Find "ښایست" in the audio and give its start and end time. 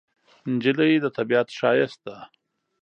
1.57-1.99